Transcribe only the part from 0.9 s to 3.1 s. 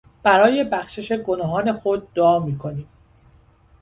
گناهان خود دعا میکنیم.